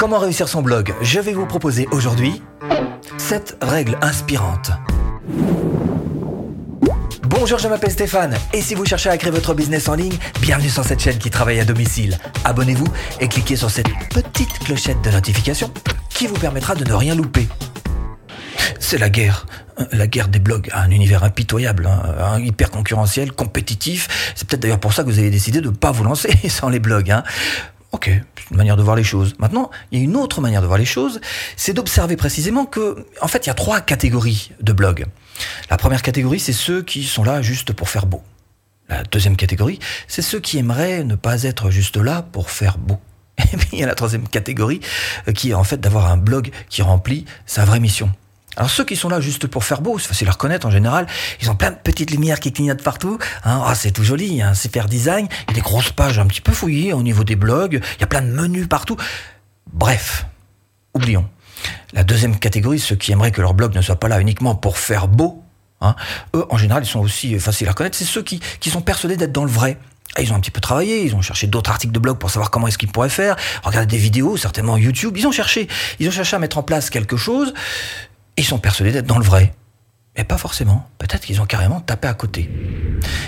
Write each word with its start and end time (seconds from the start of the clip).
Comment 0.00 0.18
réussir 0.18 0.48
son 0.48 0.62
blog 0.62 0.94
Je 1.02 1.20
vais 1.20 1.34
vous 1.34 1.44
proposer 1.44 1.86
aujourd'hui 1.90 2.40
7 3.18 3.58
règles 3.60 3.98
inspirantes. 4.00 4.70
Bonjour, 7.28 7.58
je 7.58 7.68
m'appelle 7.68 7.90
Stéphane 7.90 8.34
et 8.54 8.62
si 8.62 8.74
vous 8.74 8.86
cherchez 8.86 9.10
à 9.10 9.18
créer 9.18 9.30
votre 9.30 9.52
business 9.52 9.90
en 9.90 9.94
ligne, 9.96 10.16
bienvenue 10.40 10.70
sur 10.70 10.84
cette 10.84 11.00
chaîne 11.00 11.18
qui 11.18 11.28
travaille 11.28 11.60
à 11.60 11.66
domicile. 11.66 12.16
Abonnez-vous 12.44 12.86
et 13.20 13.28
cliquez 13.28 13.56
sur 13.56 13.70
cette 13.70 13.90
petite 14.08 14.58
clochette 14.60 15.02
de 15.02 15.10
notification 15.10 15.70
qui 16.08 16.26
vous 16.26 16.38
permettra 16.38 16.74
de 16.74 16.84
ne 16.88 16.94
rien 16.94 17.14
louper. 17.14 17.46
C'est 18.78 18.96
la 18.96 19.10
guerre. 19.10 19.44
La 19.92 20.06
guerre 20.06 20.28
des 20.28 20.38
blogs, 20.38 20.70
un 20.72 20.90
univers 20.90 21.24
impitoyable, 21.24 21.86
hein, 21.86 22.40
hyper 22.40 22.70
concurrentiel, 22.70 23.32
compétitif. 23.32 24.32
C'est 24.34 24.48
peut-être 24.48 24.62
d'ailleurs 24.62 24.80
pour 24.80 24.94
ça 24.94 25.04
que 25.04 25.10
vous 25.10 25.18
avez 25.18 25.30
décidé 25.30 25.60
de 25.60 25.68
ne 25.68 25.74
pas 25.74 25.90
vous 25.90 26.04
lancer 26.04 26.30
sans 26.48 26.70
les 26.70 26.80
blogs. 26.80 27.10
Hein. 27.10 27.22
Ok, 27.92 28.04
c'est 28.06 28.50
une 28.50 28.56
manière 28.56 28.76
de 28.76 28.82
voir 28.82 28.94
les 28.94 29.02
choses. 29.02 29.34
Maintenant, 29.38 29.70
il 29.90 29.98
y 29.98 30.00
a 30.00 30.04
une 30.04 30.16
autre 30.16 30.40
manière 30.40 30.62
de 30.62 30.66
voir 30.66 30.78
les 30.78 30.84
choses, 30.84 31.20
c'est 31.56 31.72
d'observer 31.72 32.16
précisément 32.16 32.64
que, 32.64 33.04
en 33.20 33.26
fait, 33.26 33.46
il 33.46 33.48
y 33.48 33.50
a 33.50 33.54
trois 33.54 33.80
catégories 33.80 34.52
de 34.60 34.72
blogs. 34.72 35.06
La 35.70 35.76
première 35.76 36.02
catégorie, 36.02 36.38
c'est 36.38 36.52
ceux 36.52 36.82
qui 36.82 37.02
sont 37.02 37.24
là 37.24 37.42
juste 37.42 37.72
pour 37.72 37.88
faire 37.88 38.06
beau. 38.06 38.22
La 38.88 39.02
deuxième 39.04 39.36
catégorie, 39.36 39.78
c'est 40.08 40.22
ceux 40.22 40.40
qui 40.40 40.58
aimeraient 40.58 41.04
ne 41.04 41.14
pas 41.14 41.44
être 41.44 41.70
juste 41.70 41.96
là 41.96 42.22
pour 42.22 42.50
faire 42.50 42.78
beau. 42.78 43.00
Et 43.52 43.56
puis 43.56 43.68
il 43.72 43.78
y 43.80 43.84
a 43.84 43.86
la 43.86 43.94
troisième 43.94 44.28
catégorie, 44.28 44.80
euh, 45.28 45.32
qui 45.32 45.50
est 45.50 45.54
en 45.54 45.64
fait 45.64 45.80
d'avoir 45.80 46.10
un 46.10 46.16
blog 46.16 46.50
qui 46.68 46.82
remplit 46.82 47.24
sa 47.46 47.64
vraie 47.64 47.80
mission. 47.80 48.10
Alors 48.56 48.70
ceux 48.70 48.84
qui 48.84 48.96
sont 48.96 49.08
là 49.08 49.20
juste 49.20 49.46
pour 49.46 49.64
faire 49.64 49.80
beau, 49.80 49.98
c'est 49.98 50.08
facile 50.08 50.28
à 50.28 50.32
reconnaître 50.32 50.66
en 50.66 50.70
général, 50.70 51.06
ils 51.40 51.50
ont 51.50 51.54
plein 51.54 51.70
de 51.70 51.76
petites 51.76 52.10
lumières 52.10 52.40
qui 52.40 52.52
clignotent 52.52 52.82
partout. 52.82 53.18
Hein. 53.44 53.62
Ah, 53.64 53.74
c'est 53.74 53.92
tout 53.92 54.04
joli, 54.04 54.42
un 54.42 54.54
super 54.54 54.86
design, 54.86 55.28
il 55.48 55.50
y 55.50 55.52
a 55.52 55.54
des 55.54 55.60
grosses 55.60 55.92
pages 55.92 56.18
un 56.18 56.26
petit 56.26 56.40
peu 56.40 56.52
fouillées 56.52 56.92
au 56.92 57.02
niveau 57.02 57.24
des 57.24 57.36
blogs, 57.36 57.80
il 57.96 58.00
y 58.00 58.04
a 58.04 58.06
plein 58.06 58.22
de 58.22 58.30
menus 58.30 58.68
partout. 58.68 58.96
Bref, 59.72 60.26
oublions. 60.94 61.28
La 61.92 62.04
deuxième 62.04 62.38
catégorie, 62.38 62.80
ceux 62.80 62.96
qui 62.96 63.12
aimeraient 63.12 63.32
que 63.32 63.40
leur 63.40 63.54
blog 63.54 63.74
ne 63.74 63.82
soit 63.82 64.00
pas 64.00 64.08
là 64.08 64.20
uniquement 64.20 64.54
pour 64.54 64.78
faire 64.78 65.06
beau, 65.06 65.44
hein, 65.80 65.94
eux 66.34 66.46
en 66.50 66.56
général 66.56 66.82
ils 66.82 66.88
sont 66.88 67.00
aussi 67.00 67.38
faciles 67.38 67.68
à 67.68 67.70
reconnaître, 67.70 67.96
c'est 67.96 68.04
ceux 68.04 68.22
qui, 68.22 68.40
qui 68.58 68.70
sont 68.70 68.82
persuadés 68.82 69.16
d'être 69.16 69.32
dans 69.32 69.44
le 69.44 69.50
vrai. 69.50 69.78
Ah, 70.16 70.22
ils 70.22 70.32
ont 70.32 70.36
un 70.36 70.40
petit 70.40 70.50
peu 70.50 70.60
travaillé, 70.60 71.04
ils 71.04 71.14
ont 71.14 71.22
cherché 71.22 71.46
d'autres 71.46 71.70
articles 71.70 71.92
de 71.92 71.98
blog 72.00 72.18
pour 72.18 72.30
savoir 72.30 72.50
comment 72.50 72.66
est-ce 72.66 72.78
qu'ils 72.78 72.90
pourraient 72.90 73.08
faire, 73.08 73.36
regarder 73.62 73.86
des 73.86 74.02
vidéos, 74.02 74.36
certainement 74.36 74.76
YouTube, 74.76 75.16
ils 75.16 75.26
ont 75.26 75.32
cherché, 75.32 75.68
ils 76.00 76.08
ont 76.08 76.10
cherché 76.10 76.34
à 76.34 76.40
mettre 76.40 76.58
en 76.58 76.64
place 76.64 76.90
quelque 76.90 77.16
chose, 77.16 77.54
ils 78.40 78.44
sont 78.44 78.58
persuadés 78.58 78.92
d'être 78.92 79.06
dans 79.06 79.18
le 79.18 79.24
vrai. 79.24 79.52
Mais 80.16 80.24
pas 80.24 80.38
forcément. 80.38 80.88
Peut-être 80.98 81.24
qu'ils 81.24 81.40
ont 81.40 81.46
carrément 81.46 81.80
tapé 81.80 82.08
à 82.08 82.14
côté. 82.14 82.50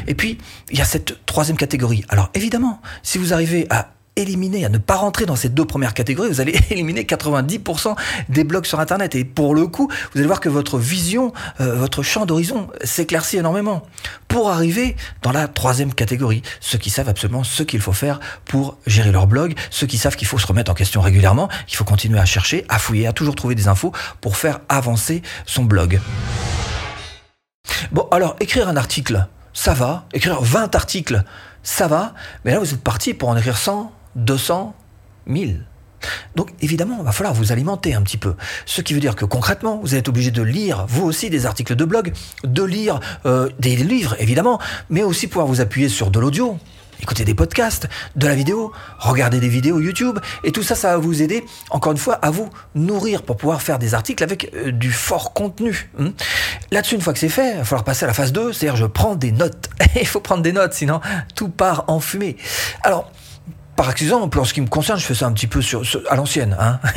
Et 0.06 0.14
puis, 0.14 0.38
il 0.70 0.78
y 0.78 0.82
a 0.82 0.84
cette 0.84 1.24
troisième 1.26 1.56
catégorie. 1.56 2.04
Alors 2.08 2.30
évidemment, 2.34 2.80
si 3.02 3.18
vous 3.18 3.32
arrivez 3.32 3.66
à 3.70 3.92
éliminer, 4.16 4.64
à 4.64 4.68
ne 4.68 4.78
pas 4.78 4.96
rentrer 4.96 5.26
dans 5.26 5.36
ces 5.36 5.48
deux 5.48 5.64
premières 5.64 5.94
catégories, 5.94 6.28
vous 6.28 6.40
allez 6.40 6.58
éliminer 6.70 7.04
90% 7.04 7.96
des 8.28 8.44
blogs 8.44 8.66
sur 8.66 8.80
Internet. 8.80 9.14
Et 9.14 9.24
pour 9.24 9.54
le 9.54 9.66
coup, 9.66 9.88
vous 10.12 10.18
allez 10.18 10.26
voir 10.26 10.40
que 10.40 10.48
votre 10.48 10.78
vision, 10.78 11.32
euh, 11.60 11.74
votre 11.76 12.02
champ 12.02 12.26
d'horizon 12.26 12.68
s'éclaircit 12.84 13.38
énormément. 13.38 13.82
Pour 14.28 14.50
arriver 14.50 14.96
dans 15.22 15.32
la 15.32 15.48
troisième 15.48 15.94
catégorie, 15.94 16.42
ceux 16.60 16.78
qui 16.78 16.90
savent 16.90 17.08
absolument 17.08 17.44
ce 17.44 17.62
qu'il 17.62 17.80
faut 17.80 17.92
faire 17.92 18.20
pour 18.44 18.76
gérer 18.86 19.12
leur 19.12 19.26
blog, 19.26 19.54
ceux 19.70 19.86
qui 19.86 19.98
savent 19.98 20.16
qu'il 20.16 20.28
faut 20.28 20.38
se 20.38 20.46
remettre 20.46 20.70
en 20.70 20.74
question 20.74 21.00
régulièrement, 21.00 21.48
qu'il 21.66 21.76
faut 21.76 21.84
continuer 21.84 22.18
à 22.18 22.24
chercher, 22.24 22.64
à 22.68 22.78
fouiller, 22.78 23.06
à 23.06 23.12
toujours 23.12 23.34
trouver 23.34 23.54
des 23.54 23.68
infos 23.68 23.92
pour 24.20 24.36
faire 24.36 24.60
avancer 24.68 25.22
son 25.46 25.64
blog. 25.64 26.00
Bon, 27.90 28.08
alors, 28.10 28.36
écrire 28.40 28.68
un 28.68 28.76
article, 28.76 29.26
ça 29.52 29.74
va. 29.74 30.06
Écrire 30.12 30.40
20 30.40 30.74
articles, 30.74 31.24
ça 31.62 31.88
va. 31.88 32.14
Mais 32.44 32.52
là, 32.52 32.58
vous 32.58 32.72
êtes 32.72 32.82
parti 32.82 33.14
pour 33.14 33.28
en 33.28 33.36
écrire 33.36 33.56
100, 33.56 33.92
200, 34.16 34.74
1000. 35.26 35.66
Donc 36.36 36.50
évidemment, 36.60 36.96
il 36.98 37.04
va 37.04 37.12
falloir 37.12 37.34
vous 37.34 37.52
alimenter 37.52 37.94
un 37.94 38.02
petit 38.02 38.16
peu. 38.16 38.34
Ce 38.66 38.80
qui 38.80 38.94
veut 38.94 39.00
dire 39.00 39.16
que 39.16 39.24
concrètement, 39.24 39.80
vous 39.82 39.94
êtes 39.94 40.08
obligé 40.08 40.30
de 40.30 40.42
lire, 40.42 40.86
vous 40.88 41.04
aussi, 41.04 41.30
des 41.30 41.46
articles 41.46 41.76
de 41.76 41.84
blog, 41.84 42.12
de 42.44 42.62
lire 42.62 43.00
euh, 43.26 43.48
des 43.58 43.76
livres, 43.76 44.16
évidemment, 44.18 44.58
mais 44.90 45.02
aussi 45.02 45.26
pouvoir 45.26 45.46
vous 45.46 45.60
appuyer 45.60 45.88
sur 45.88 46.10
de 46.10 46.18
l'audio, 46.18 46.58
écouter 47.02 47.24
des 47.24 47.34
podcasts, 47.34 47.88
de 48.16 48.26
la 48.26 48.34
vidéo, 48.34 48.72
regarder 48.98 49.40
des 49.40 49.48
vidéos 49.48 49.80
YouTube, 49.80 50.18
et 50.44 50.52
tout 50.52 50.62
ça, 50.62 50.74
ça 50.74 50.92
va 50.92 50.96
vous 50.98 51.20
aider, 51.20 51.44
encore 51.70 51.92
une 51.92 51.98
fois, 51.98 52.14
à 52.14 52.30
vous 52.30 52.48
nourrir 52.74 53.22
pour 53.22 53.36
pouvoir 53.36 53.60
faire 53.60 53.78
des 53.78 53.94
articles 53.94 54.22
avec 54.22 54.52
euh, 54.54 54.70
du 54.70 54.92
fort 54.92 55.32
contenu. 55.32 55.90
Hmm. 55.98 56.10
Là-dessus, 56.70 56.94
une 56.94 57.00
fois 57.00 57.12
que 57.12 57.18
c'est 57.18 57.28
fait, 57.28 57.52
il 57.52 57.58
va 57.58 57.64
falloir 57.64 57.84
passer 57.84 58.04
à 58.04 58.08
la 58.08 58.14
phase 58.14 58.32
2, 58.32 58.52
c'est-à-dire 58.52 58.76
je 58.76 58.86
prends 58.86 59.16
des 59.16 59.32
notes. 59.32 59.68
il 60.00 60.06
faut 60.06 60.20
prendre 60.20 60.42
des 60.42 60.52
notes, 60.52 60.74
sinon 60.74 61.00
tout 61.34 61.48
part 61.48 61.84
en 61.88 62.00
fumée. 62.00 62.36
Alors, 62.82 63.10
par 63.76 63.90
exemple, 63.90 64.38
en 64.38 64.44
ce 64.44 64.54
qui 64.54 64.60
me 64.60 64.66
concerne, 64.66 64.98
je 64.98 65.04
fais 65.04 65.14
ça 65.14 65.26
un 65.26 65.32
petit 65.32 65.46
peu 65.46 65.62
sur, 65.62 65.82
à 66.08 66.16
l'ancienne. 66.16 66.56
Hein. 66.58 66.78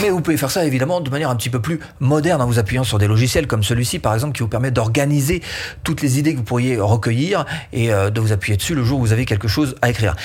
Mais 0.00 0.10
vous 0.10 0.20
pouvez 0.20 0.36
faire 0.36 0.50
ça 0.50 0.64
évidemment 0.64 1.00
de 1.00 1.08
manière 1.10 1.30
un 1.30 1.36
petit 1.36 1.50
peu 1.50 1.60
plus 1.60 1.78
moderne 2.00 2.42
en 2.42 2.46
vous 2.46 2.58
appuyant 2.58 2.84
sur 2.84 2.98
des 2.98 3.06
logiciels 3.06 3.46
comme 3.46 3.62
celui-ci 3.62 4.00
par 4.00 4.12
exemple 4.12 4.32
qui 4.32 4.42
vous 4.42 4.48
permet 4.48 4.72
d'organiser 4.72 5.40
toutes 5.84 6.02
les 6.02 6.18
idées 6.18 6.32
que 6.32 6.38
vous 6.38 6.44
pourriez 6.44 6.78
recueillir 6.78 7.44
et 7.72 7.92
euh, 7.92 8.10
de 8.10 8.20
vous 8.20 8.32
appuyer 8.32 8.56
dessus 8.56 8.74
le 8.74 8.82
jour 8.82 8.98
où 8.98 9.02
vous 9.02 9.12
avez 9.12 9.24
quelque 9.24 9.46
chose 9.46 9.76
à 9.82 9.90
écrire. 9.90 10.16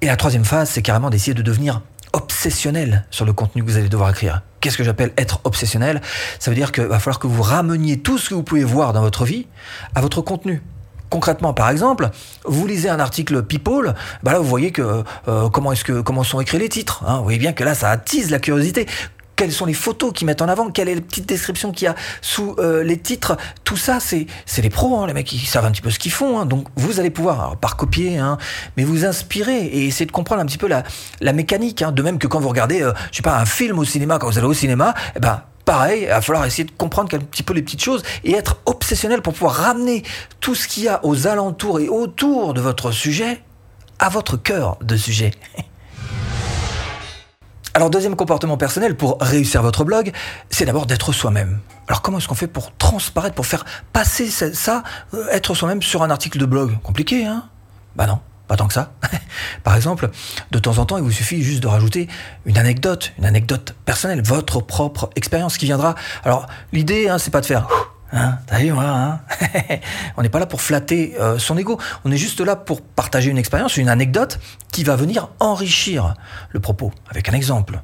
Et 0.00 0.06
la 0.06 0.16
troisième 0.16 0.44
phase, 0.44 0.70
c'est 0.70 0.82
carrément 0.82 1.10
d'essayer 1.10 1.34
de 1.34 1.42
devenir 1.42 1.80
obsessionnel 2.12 3.04
sur 3.10 3.24
le 3.24 3.32
contenu 3.32 3.64
que 3.64 3.70
vous 3.70 3.76
allez 3.76 3.88
devoir 3.88 4.10
écrire. 4.10 4.42
Qu'est-ce 4.60 4.78
que 4.78 4.84
j'appelle 4.84 5.12
être 5.18 5.40
obsessionnel? 5.44 6.00
Ça 6.38 6.50
veut 6.50 6.56
dire 6.56 6.72
qu'il 6.72 6.84
va 6.84 6.98
falloir 6.98 7.18
que 7.18 7.26
vous 7.26 7.42
rameniez 7.42 7.98
tout 7.98 8.18
ce 8.18 8.30
que 8.30 8.34
vous 8.34 8.42
pouvez 8.42 8.64
voir 8.64 8.92
dans 8.92 9.00
votre 9.00 9.24
vie 9.24 9.46
à 9.94 10.00
votre 10.00 10.22
contenu. 10.22 10.62
Concrètement, 11.10 11.52
par 11.52 11.70
exemple, 11.70 12.10
vous 12.44 12.66
lisez 12.66 12.88
un 12.88 13.00
article 13.00 13.42
People, 13.42 13.94
bah 14.22 14.32
là 14.32 14.38
vous 14.38 14.48
voyez 14.48 14.72
que 14.72 15.04
euh, 15.28 15.48
que 15.48 16.00
comment 16.00 16.24
sont 16.24 16.40
écrits 16.40 16.58
les 16.58 16.68
titres. 16.68 17.04
Hein. 17.06 17.18
vous 17.18 17.24
voyez 17.24 17.38
bien 17.38 17.52
que 17.52 17.64
là 17.64 17.74
ça 17.74 17.90
attise 17.90 18.30
la 18.30 18.38
curiosité. 18.38 18.86
Quelles 19.36 19.52
sont 19.52 19.66
les 19.66 19.74
photos 19.74 20.14
qu'ils 20.14 20.26
mettent 20.26 20.40
en 20.40 20.48
avant? 20.48 20.70
Quelle 20.70 20.88
est 20.88 20.94
la 20.94 21.02
petite 21.02 21.28
description 21.28 21.70
qu'il 21.70 21.84
y 21.84 21.88
a 21.88 21.94
sous 22.22 22.56
euh, 22.58 22.82
les 22.82 22.96
titres? 22.96 23.36
Tout 23.64 23.76
ça, 23.76 24.00
c'est 24.00 24.26
c'est 24.46 24.62
les 24.62 24.70
pros, 24.70 24.98
hein, 24.98 25.06
les 25.06 25.12
mecs 25.12 25.26
qui 25.26 25.38
savent 25.44 25.66
un 25.66 25.70
petit 25.72 25.82
peu 25.82 25.90
ce 25.90 25.98
qu'ils 25.98 26.10
font. 26.10 26.40
Hein. 26.40 26.46
Donc 26.46 26.68
vous 26.76 27.00
allez 27.00 27.10
pouvoir, 27.10 27.56
par 27.58 27.76
copier, 27.76 28.16
hein, 28.16 28.38
mais 28.78 28.84
vous 28.84 29.04
inspirer 29.04 29.66
et 29.66 29.84
essayer 29.86 30.06
de 30.06 30.12
comprendre 30.12 30.40
un 30.40 30.46
petit 30.46 30.56
peu 30.56 30.68
la, 30.68 30.84
la 31.20 31.34
mécanique. 31.34 31.82
Hein. 31.82 31.92
De 31.92 32.02
même 32.02 32.18
que 32.18 32.26
quand 32.26 32.40
vous 32.40 32.48
regardez, 32.48 32.82
euh, 32.82 32.94
je 33.12 33.18
sais 33.18 33.22
pas, 33.22 33.38
un 33.38 33.44
film 33.44 33.78
au 33.78 33.84
cinéma, 33.84 34.18
quand 34.18 34.26
vous 34.26 34.38
allez 34.38 34.46
au 34.46 34.54
cinéma, 34.54 34.94
eh 35.14 35.20
ben 35.20 35.42
pareil, 35.66 36.04
il 36.04 36.08
va 36.08 36.22
falloir 36.22 36.46
essayer 36.46 36.64
de 36.64 36.70
comprendre 36.70 37.14
un 37.14 37.18
petit 37.18 37.42
peu 37.42 37.52
les 37.52 37.60
petites 37.60 37.82
choses 37.82 38.02
et 38.24 38.32
être 38.32 38.60
obsessionnel 38.64 39.20
pour 39.20 39.34
pouvoir 39.34 39.56
ramener 39.56 40.02
tout 40.40 40.54
ce 40.54 40.66
qu'il 40.66 40.84
y 40.84 40.88
a 40.88 41.04
aux 41.04 41.26
alentours 41.26 41.80
et 41.80 41.88
autour 41.90 42.54
de 42.54 42.62
votre 42.62 42.92
sujet 42.92 43.42
à 43.98 44.08
votre 44.08 44.38
cœur 44.38 44.78
de 44.80 44.96
sujet. 44.96 45.32
Alors 47.74 47.90
deuxième 47.90 48.16
comportement 48.16 48.56
personnel 48.56 48.96
pour 48.96 49.18
réussir 49.20 49.60
votre 49.60 49.84
blog, 49.84 50.12
c'est 50.48 50.64
d'abord 50.64 50.86
d'être 50.86 51.12
soi-même. 51.12 51.58
Alors 51.88 52.00
comment 52.00 52.16
est-ce 52.16 52.28
qu'on 52.28 52.34
fait 52.34 52.46
pour 52.46 52.74
transparaître, 52.76 53.34
pour 53.34 53.44
faire 53.44 53.66
passer 53.92 54.30
ça, 54.30 54.82
euh, 55.12 55.26
être 55.30 55.54
soi-même 55.54 55.82
sur 55.82 56.02
un 56.02 56.08
article 56.08 56.38
de 56.38 56.46
blog? 56.46 56.78
Compliqué, 56.82 57.26
hein? 57.26 57.44
Bah 57.94 58.06
non. 58.06 58.20
Pas 58.48 58.56
tant 58.56 58.68
que 58.68 58.74
ça. 58.74 58.92
Par 59.64 59.74
exemple, 59.74 60.10
de 60.50 60.58
temps 60.58 60.78
en 60.78 60.86
temps, 60.86 60.98
il 60.98 61.02
vous 61.02 61.10
suffit 61.10 61.42
juste 61.42 61.62
de 61.62 61.66
rajouter 61.66 62.08
une 62.44 62.58
anecdote, 62.58 63.12
une 63.18 63.24
anecdote 63.24 63.74
personnelle, 63.84 64.22
votre 64.22 64.60
propre 64.60 65.10
expérience 65.16 65.58
qui 65.58 65.66
viendra. 65.66 65.94
Alors, 66.24 66.46
l'idée, 66.72 67.08
hein, 67.08 67.18
c'est 67.18 67.30
pas 67.30 67.40
de 67.40 67.46
faire. 67.46 67.66
Hein, 68.12 68.38
t'as 68.46 68.58
vu, 68.58 68.70
hein 68.70 69.20
On 70.16 70.22
n'est 70.22 70.28
pas 70.28 70.38
là 70.38 70.46
pour 70.46 70.62
flatter 70.62 71.16
euh, 71.20 71.38
son 71.38 71.58
ego. 71.58 71.78
On 72.04 72.12
est 72.12 72.16
juste 72.16 72.40
là 72.40 72.54
pour 72.54 72.80
partager 72.80 73.30
une 73.30 73.38
expérience, 73.38 73.76
une 73.76 73.88
anecdote 73.88 74.38
qui 74.70 74.84
va 74.84 74.94
venir 74.94 75.28
enrichir 75.40 76.14
le 76.50 76.60
propos 76.60 76.92
avec 77.10 77.28
un 77.28 77.32
exemple. 77.32 77.80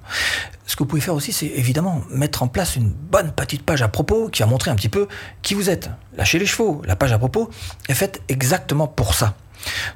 Ce 0.65 0.77
que 0.77 0.85
vous 0.85 0.89
pouvez 0.89 1.03
faire 1.03 1.15
aussi, 1.15 1.33
c'est 1.33 1.47
évidemment 1.47 2.03
mettre 2.09 2.45
en 2.45 2.49
place 2.49 2.77
une 2.77 2.89
bonne 2.89 3.33
petite 3.33 3.65
page 3.65 3.83
à 3.83 3.89
propos 3.89 4.29
qui 4.29 4.43
va 4.43 4.49
montrer 4.49 4.71
un 4.71 4.77
petit 4.77 4.89
peu 4.89 5.09
qui 5.43 5.55
vous 5.55 5.69
êtes. 5.69 5.91
Lâchez 6.17 6.39
les 6.39 6.47
chevaux. 6.47 6.83
La 6.87 6.95
page 6.95 7.13
à 7.13 7.19
propos 7.19 7.51
est 7.89 7.95
faite 7.95 8.23
exactement 8.29 8.87
pour 8.87 9.15
ça. 9.15 9.35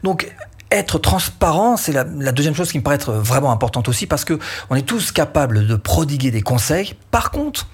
Donc, 0.02 0.28
être 0.76 0.98
transparent, 0.98 1.76
c'est 1.76 1.92
la, 1.92 2.04
deuxième 2.04 2.54
chose 2.54 2.70
qui 2.70 2.78
me 2.78 2.82
paraît 2.82 2.96
être 2.96 3.12
vraiment 3.12 3.52
importante 3.52 3.88
aussi 3.88 4.06
parce 4.06 4.24
que 4.24 4.38
on 4.70 4.76
est 4.76 4.82
tous 4.82 5.12
capables 5.12 5.66
de 5.66 5.76
prodiguer 5.76 6.30
des 6.30 6.42
conseils. 6.42 6.94
Par 7.10 7.30
contre, 7.30 7.66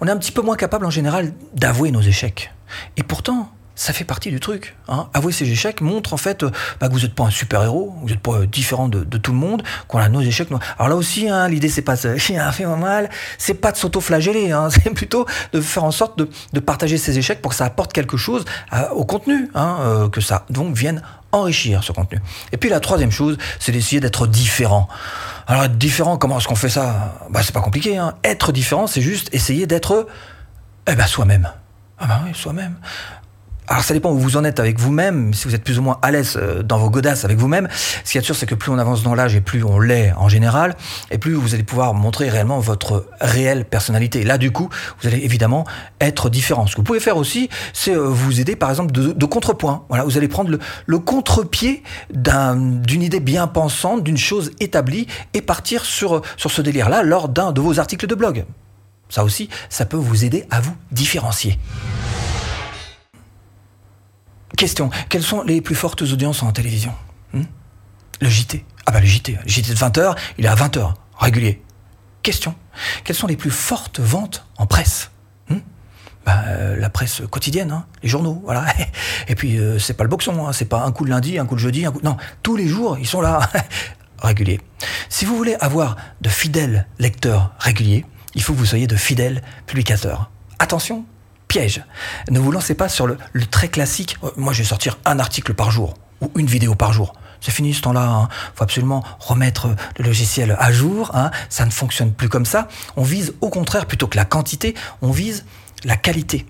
on 0.00 0.06
est 0.06 0.10
un 0.10 0.16
petit 0.16 0.32
peu 0.32 0.42
moins 0.42 0.56
capable 0.56 0.86
en 0.86 0.90
général 0.90 1.32
d'avouer 1.54 1.90
nos 1.90 2.00
échecs. 2.00 2.52
Et 2.96 3.02
pourtant, 3.02 3.50
ça 3.78 3.92
fait 3.92 4.04
partie 4.04 4.30
du 4.30 4.40
truc. 4.40 4.76
Hein. 4.88 5.08
Avouer 5.14 5.32
ses 5.32 5.48
échecs 5.48 5.80
montre 5.80 6.12
en 6.12 6.16
fait 6.16 6.42
euh, 6.42 6.50
bah, 6.80 6.88
que 6.88 6.92
vous 6.92 7.00
n'êtes 7.00 7.14
pas 7.14 7.24
un 7.24 7.30
super 7.30 7.62
héros, 7.62 7.94
vous 8.02 8.08
n'êtes 8.08 8.18
pas 8.20 8.40
euh, 8.40 8.46
différent 8.46 8.88
de, 8.88 9.04
tout 9.18 9.30
le 9.30 9.38
monde, 9.38 9.62
qu'on 9.86 9.98
a 9.98 10.08
nos 10.08 10.20
échecs. 10.20 10.48
Alors 10.78 10.88
là 10.88 10.96
aussi, 10.96 11.28
hein, 11.28 11.48
l'idée 11.48 11.68
c'est 11.68 11.82
pas 11.82 11.96
fait 12.18 12.66
mal, 12.66 13.08
c'est 13.38 13.54
pas 13.54 13.70
de 13.70 13.76
s'auto-flageller, 13.76 14.50
hein. 14.50 14.68
c'est 14.70 14.90
plutôt 14.90 15.26
de 15.52 15.60
faire 15.60 15.84
en 15.84 15.92
sorte 15.92 16.18
de, 16.18 16.60
partager 16.60 16.98
ses 16.98 17.18
échecs 17.18 17.40
pour 17.40 17.52
que 17.52 17.56
ça 17.56 17.66
apporte 17.66 17.92
quelque 17.92 18.16
chose 18.16 18.44
euh, 18.72 18.88
au 18.90 19.04
contenu, 19.04 19.48
hein, 19.54 20.08
que 20.10 20.20
ça 20.20 20.44
donc 20.50 20.74
vienne 20.74 21.02
enrichir 21.32 21.84
ce 21.84 21.92
contenu. 21.92 22.20
Et 22.52 22.56
puis 22.56 22.70
la 22.70 22.80
troisième 22.80 23.10
chose, 23.10 23.38
c'est 23.58 23.72
d'essayer 23.72 24.00
d'être 24.00 24.26
différent. 24.26 24.88
Alors 25.46 25.64
être 25.64 25.78
différent, 25.78 26.16
comment 26.18 26.38
est-ce 26.38 26.48
qu'on 26.48 26.54
fait 26.54 26.68
ça? 26.68 27.16
Bah 27.30 27.40
c'est 27.42 27.54
pas 27.54 27.60
compliqué. 27.60 27.96
Hein. 27.96 28.14
Être 28.24 28.52
différent, 28.52 28.86
c'est 28.86 29.02
juste 29.02 29.28
essayer 29.32 29.66
d'être 29.66 30.06
eh 30.90 30.94
ben, 30.94 31.06
soi-même. 31.06 31.50
Ah 31.98 32.06
bah 32.06 32.20
oui, 32.24 32.30
soi-même. 32.34 32.76
Alors 33.68 33.84
ça 33.84 33.92
dépend 33.92 34.10
où 34.10 34.18
vous 34.18 34.36
en 34.36 34.44
êtes 34.44 34.60
avec 34.60 34.78
vous-même, 34.78 35.34
si 35.34 35.46
vous 35.46 35.54
êtes 35.54 35.62
plus 35.62 35.78
ou 35.78 35.82
moins 35.82 35.98
à 36.00 36.10
l'aise 36.10 36.38
euh, 36.40 36.62
dans 36.62 36.78
vos 36.78 36.88
godasses 36.88 37.24
avec 37.24 37.36
vous-même. 37.36 37.68
Ce 38.02 38.12
qui 38.12 38.18
est 38.18 38.22
sûr, 38.22 38.34
c'est 38.34 38.46
que 38.46 38.54
plus 38.54 38.72
on 38.72 38.78
avance 38.78 39.02
dans 39.02 39.14
l'âge 39.14 39.36
et 39.36 39.42
plus 39.42 39.62
on 39.62 39.78
l'est 39.78 40.12
en 40.16 40.28
général, 40.28 40.74
et 41.10 41.18
plus 41.18 41.34
vous 41.34 41.54
allez 41.54 41.64
pouvoir 41.64 41.92
montrer 41.92 42.30
réellement 42.30 42.60
votre 42.60 43.06
réelle 43.20 43.66
personnalité. 43.66 44.24
Là, 44.24 44.38
du 44.38 44.50
coup, 44.50 44.70
vous 45.00 45.08
allez 45.08 45.18
évidemment 45.18 45.66
être 46.00 46.30
différent. 46.30 46.66
Ce 46.66 46.72
que 46.72 46.78
vous 46.78 46.84
pouvez 46.84 47.00
faire 47.00 47.18
aussi, 47.18 47.50
c'est 47.74 47.94
euh, 47.94 48.08
vous 48.08 48.40
aider 48.40 48.56
par 48.56 48.70
exemple 48.70 48.92
de, 48.92 49.26
contrepoint. 49.26 49.84
Voilà, 49.90 50.04
vous 50.04 50.16
allez 50.16 50.28
prendre 50.28 50.50
le, 50.50 50.58
le 50.86 50.98
contre-pied 50.98 51.82
d'une 52.10 53.02
idée 53.02 53.20
bien 53.20 53.46
pensante, 53.46 54.02
d'une 54.02 54.16
chose 54.16 54.52
établie, 54.60 55.06
et 55.34 55.42
partir 55.42 55.84
sur, 55.84 56.22
sur 56.38 56.50
ce 56.50 56.62
délire-là 56.62 57.02
lors 57.02 57.28
d'un 57.28 57.52
de 57.52 57.60
vos 57.60 57.78
articles 57.78 58.06
de 58.06 58.14
blog. 58.14 58.46
Ça 59.10 59.24
aussi, 59.24 59.50
ça 59.68 59.84
peut 59.84 59.96
vous 59.98 60.24
aider 60.24 60.46
à 60.50 60.60
vous 60.60 60.74
différencier. 60.90 61.58
Question, 64.58 64.90
quelles 65.08 65.22
sont 65.22 65.42
les 65.42 65.60
plus 65.60 65.76
fortes 65.76 66.02
audiences 66.02 66.42
en 66.42 66.50
télévision 66.50 66.92
hmm 67.32 67.44
Le 68.20 68.28
JT. 68.28 68.64
Ah 68.86 68.90
bah 68.90 68.98
le 68.98 69.06
JT, 69.06 69.38
le 69.40 69.48
JT 69.48 69.72
de 69.72 69.78
20h, 69.78 70.16
il 70.36 70.46
est 70.46 70.48
à 70.48 70.56
20h, 70.56 70.94
régulier. 71.16 71.62
Question, 72.24 72.56
quelles 73.04 73.14
sont 73.14 73.28
les 73.28 73.36
plus 73.36 73.52
fortes 73.52 74.00
ventes 74.00 74.44
en 74.56 74.66
presse 74.66 75.12
hmm 75.48 75.58
bah, 76.26 76.42
euh, 76.48 76.76
la 76.76 76.90
presse 76.90 77.22
quotidienne, 77.30 77.70
hein, 77.70 77.86
les 78.02 78.08
journaux, 78.08 78.42
voilà. 78.44 78.66
Et 79.28 79.36
puis 79.36 79.58
euh, 79.58 79.78
c'est 79.78 79.94
pas 79.94 80.02
le 80.02 80.10
boxon, 80.10 80.48
hein, 80.48 80.52
c'est 80.52 80.64
pas 80.64 80.82
un 80.82 80.90
coup 80.90 81.04
de 81.04 81.10
lundi, 81.10 81.38
un 81.38 81.46
coup 81.46 81.54
de 81.54 81.60
jeudi, 81.60 81.86
un 81.86 81.92
coup... 81.92 82.00
non, 82.02 82.16
tous 82.42 82.56
les 82.56 82.66
jours 82.66 82.98
ils 82.98 83.06
sont 83.06 83.20
là, 83.20 83.48
réguliers. 84.18 84.60
Si 85.08 85.24
vous 85.24 85.36
voulez 85.36 85.54
avoir 85.60 85.94
de 86.20 86.28
fidèles 86.28 86.88
lecteurs 86.98 87.52
réguliers, 87.60 88.04
il 88.34 88.42
faut 88.42 88.54
que 88.54 88.58
vous 88.58 88.66
soyez 88.66 88.88
de 88.88 88.96
fidèles 88.96 89.40
publicateurs. 89.66 90.32
Attention, 90.58 91.04
piège. 91.48 91.82
Ne 92.30 92.38
vous 92.38 92.52
lancez 92.52 92.74
pas 92.74 92.88
sur 92.88 93.06
le, 93.06 93.18
très 93.50 93.68
classique. 93.68 94.16
Euh, 94.22 94.30
moi, 94.36 94.52
je 94.52 94.62
vais 94.62 94.68
sortir 94.68 94.98
un 95.04 95.18
article 95.18 95.54
par 95.54 95.70
jour 95.70 95.94
ou 96.20 96.30
une 96.36 96.46
vidéo 96.46 96.74
par 96.74 96.92
jour. 96.92 97.14
C'est 97.40 97.52
fini 97.52 97.72
ce 97.72 97.80
temps-là. 97.82 98.02
Il 98.02 98.24
hein. 98.24 98.28
faut 98.54 98.64
absolument 98.64 99.02
remettre 99.18 99.68
le 99.98 100.04
logiciel 100.04 100.56
à 100.58 100.72
jour. 100.72 101.10
Hein. 101.14 101.30
Ça 101.48 101.64
ne 101.64 101.70
fonctionne 101.70 102.12
plus 102.12 102.28
comme 102.28 102.46
ça. 102.46 102.68
On 102.96 103.02
vise 103.02 103.34
au 103.40 103.50
contraire, 103.50 103.86
plutôt 103.86 104.06
que 104.06 104.16
la 104.16 104.24
quantité, 104.24 104.74
on 105.02 105.10
vise 105.10 105.44
la 105.84 105.96
qualité. 105.96 106.46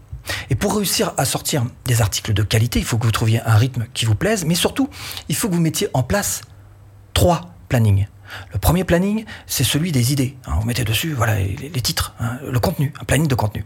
Et 0.50 0.54
pour 0.54 0.76
réussir 0.76 1.12
à 1.16 1.24
sortir 1.24 1.64
des 1.86 2.02
articles 2.02 2.32
de 2.32 2.42
qualité, 2.42 2.78
il 2.78 2.84
faut 2.84 2.98
que 2.98 3.04
vous 3.04 3.12
trouviez 3.12 3.40
un 3.46 3.56
rythme 3.56 3.86
qui 3.94 4.04
vous 4.04 4.14
plaise, 4.14 4.44
mais 4.44 4.54
surtout, 4.54 4.88
il 5.28 5.36
faut 5.36 5.48
que 5.48 5.54
vous 5.54 5.60
mettiez 5.60 5.88
en 5.94 6.02
place 6.02 6.42
trois 7.14 7.54
plannings. 7.68 8.06
Le 8.52 8.58
premier 8.58 8.84
planning, 8.84 9.24
c'est 9.46 9.64
celui 9.64 9.92
des 9.92 10.12
idées. 10.12 10.36
Hein, 10.46 10.52
vous 10.60 10.66
mettez 10.66 10.84
dessus 10.84 11.12
voilà, 11.12 11.36
les, 11.38 11.80
titres, 11.80 12.14
hein, 12.20 12.38
le 12.46 12.58
contenu, 12.60 12.92
un 13.00 13.04
planning 13.04 13.28
de 13.28 13.34
contenu. 13.34 13.64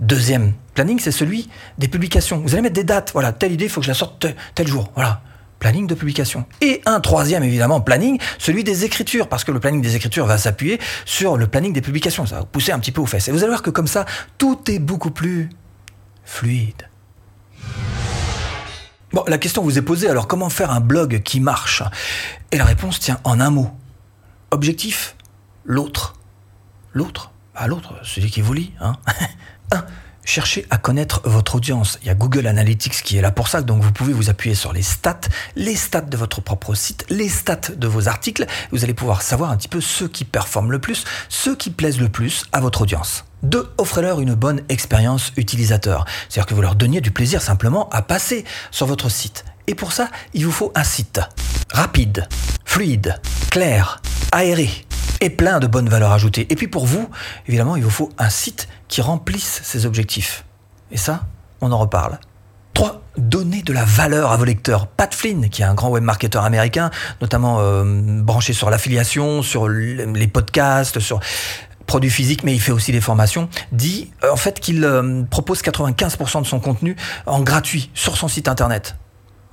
Deuxième 0.00 0.54
planning, 0.74 0.98
c'est 0.98 1.12
celui 1.12 1.48
des 1.78 1.88
publications. 1.88 2.40
Vous 2.40 2.54
allez 2.54 2.62
mettre 2.62 2.74
des 2.74 2.84
dates. 2.84 3.10
Voilà, 3.12 3.32
telle 3.32 3.52
idée, 3.52 3.64
il 3.64 3.70
faut 3.70 3.80
que 3.80 3.86
je 3.86 3.90
la 3.90 3.94
sorte 3.94 4.26
tel 4.54 4.66
jour. 4.66 4.90
Voilà, 4.94 5.22
planning 5.58 5.86
de 5.86 5.94
publication. 5.94 6.46
Et 6.60 6.80
un 6.86 7.00
troisième, 7.00 7.42
évidemment, 7.42 7.80
planning, 7.80 8.18
celui 8.38 8.64
des 8.64 8.84
écritures, 8.84 9.28
parce 9.28 9.44
que 9.44 9.52
le 9.52 9.60
planning 9.60 9.82
des 9.82 9.96
écritures 9.96 10.26
va 10.26 10.38
s'appuyer 10.38 10.80
sur 11.04 11.36
le 11.36 11.46
planning 11.46 11.72
des 11.72 11.82
publications. 11.82 12.26
Ça 12.26 12.36
va 12.40 12.44
pousser 12.44 12.72
un 12.72 12.78
petit 12.78 12.92
peu 12.92 13.00
aux 13.00 13.06
fesses. 13.06 13.28
Et 13.28 13.32
vous 13.32 13.38
allez 13.38 13.48
voir 13.48 13.62
que 13.62 13.70
comme 13.70 13.86
ça, 13.88 14.04
tout 14.38 14.70
est 14.70 14.78
beaucoup 14.78 15.10
plus 15.10 15.50
fluide. 16.24 16.88
Bon, 19.12 19.24
la 19.26 19.38
question 19.38 19.62
vous 19.62 19.78
est 19.78 19.82
posée, 19.82 20.08
alors 20.08 20.28
comment 20.28 20.50
faire 20.50 20.70
un 20.70 20.80
blog 20.80 21.22
qui 21.22 21.40
marche? 21.40 21.82
Et 22.52 22.58
la 22.58 22.66
réponse 22.66 23.00
tient 23.00 23.18
en 23.24 23.40
un 23.40 23.48
mot, 23.48 23.70
Objectif, 24.50 25.14
l'autre. 25.64 26.14
L'autre 26.94 27.32
Ah 27.54 27.66
l'autre, 27.66 27.94
celui 28.02 28.30
qui 28.30 28.40
vous 28.40 28.54
lit. 28.54 28.72
Hein 28.80 28.96
Un, 29.72 29.84
cherchez 30.24 30.66
à 30.70 30.78
connaître 30.78 31.20
votre 31.24 31.56
audience. 31.56 31.98
Il 32.00 32.06
y 32.06 32.10
a 32.10 32.14
Google 32.14 32.46
Analytics 32.46 33.02
qui 33.02 33.18
est 33.18 33.20
là 33.20 33.30
pour 33.30 33.48
ça, 33.48 33.60
donc 33.60 33.82
vous 33.82 33.92
pouvez 33.92 34.14
vous 34.14 34.30
appuyer 34.30 34.54
sur 34.54 34.72
les 34.72 34.80
stats, 34.80 35.20
les 35.54 35.76
stats 35.76 36.00
de 36.00 36.16
votre 36.16 36.40
propre 36.40 36.74
site, 36.74 37.04
les 37.10 37.28
stats 37.28 37.72
de 37.76 37.86
vos 37.86 38.08
articles. 38.08 38.46
Vous 38.72 38.84
allez 38.84 38.94
pouvoir 38.94 39.20
savoir 39.20 39.50
un 39.50 39.58
petit 39.58 39.68
peu 39.68 39.82
ceux 39.82 40.08
qui 40.08 40.24
performent 40.24 40.72
le 40.72 40.78
plus, 40.78 41.04
ceux 41.28 41.54
qui 41.54 41.68
plaisent 41.68 42.00
le 42.00 42.08
plus 42.08 42.44
à 42.52 42.60
votre 42.60 42.82
audience. 42.82 43.26
Deux, 43.42 43.70
offrez-leur 43.76 44.20
une 44.20 44.34
bonne 44.34 44.62
expérience 44.70 45.32
utilisateur. 45.36 46.06
C'est-à-dire 46.28 46.46
que 46.46 46.54
vous 46.54 46.62
leur 46.62 46.74
donniez 46.74 47.02
du 47.02 47.10
plaisir 47.10 47.42
simplement 47.42 47.90
à 47.90 48.00
passer 48.00 48.46
sur 48.70 48.86
votre 48.86 49.10
site. 49.10 49.44
Et 49.66 49.74
pour 49.74 49.92
ça, 49.92 50.08
il 50.32 50.46
vous 50.46 50.52
faut 50.52 50.72
un 50.74 50.84
site 50.84 51.20
rapide, 51.72 52.28
fluide, 52.64 53.20
clair, 53.50 54.00
aéré 54.32 54.70
et 55.20 55.30
plein 55.30 55.58
de 55.58 55.66
bonnes 55.66 55.88
valeurs 55.88 56.12
ajoutées. 56.12 56.46
Et 56.50 56.56
puis 56.56 56.68
pour 56.68 56.86
vous, 56.86 57.08
évidemment, 57.46 57.76
il 57.76 57.82
vous 57.82 57.90
faut 57.90 58.10
un 58.18 58.30
site 58.30 58.68
qui 58.88 59.00
remplisse 59.00 59.60
ces 59.64 59.86
objectifs. 59.86 60.44
Et 60.90 60.96
ça, 60.96 61.26
on 61.60 61.72
en 61.72 61.78
reparle. 61.78 62.18
3. 62.74 63.02
Donner 63.16 63.62
de 63.62 63.72
la 63.72 63.84
valeur 63.84 64.30
à 64.30 64.36
vos 64.36 64.44
lecteurs. 64.44 64.86
Pat 64.86 65.12
Flynn, 65.12 65.48
qui 65.48 65.62
est 65.62 65.64
un 65.64 65.74
grand 65.74 65.90
webmarketeur 65.90 66.44
américain, 66.44 66.90
notamment 67.20 67.58
euh, 67.58 67.82
branché 68.22 68.52
sur 68.52 68.70
l'affiliation, 68.70 69.42
sur 69.42 69.68
les 69.68 70.28
podcasts, 70.28 71.00
sur 71.00 71.20
produits 71.88 72.10
physiques, 72.10 72.44
mais 72.44 72.54
il 72.54 72.60
fait 72.60 72.70
aussi 72.70 72.92
des 72.92 73.00
formations, 73.00 73.48
dit 73.72 74.12
euh, 74.22 74.30
en 74.30 74.36
fait 74.36 74.60
qu'il 74.60 74.84
euh, 74.84 75.24
propose 75.28 75.62
95% 75.62 76.42
de 76.42 76.46
son 76.46 76.60
contenu 76.60 76.94
en 77.26 77.40
gratuit 77.40 77.90
sur 77.94 78.16
son 78.16 78.28
site 78.28 78.46
internet 78.46 78.94